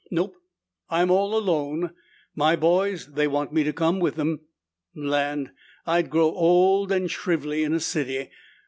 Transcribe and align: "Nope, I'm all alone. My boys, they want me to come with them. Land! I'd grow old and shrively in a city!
"Nope, 0.09 0.33
I'm 0.89 1.11
all 1.11 1.37
alone. 1.37 1.93
My 2.33 2.55
boys, 2.55 3.05
they 3.13 3.27
want 3.27 3.53
me 3.53 3.63
to 3.63 3.71
come 3.71 3.99
with 3.99 4.15
them. 4.15 4.39
Land! 4.95 5.51
I'd 5.85 6.09
grow 6.09 6.31
old 6.33 6.91
and 6.91 7.07
shrively 7.07 7.61
in 7.63 7.71
a 7.75 7.79
city! 7.79 8.31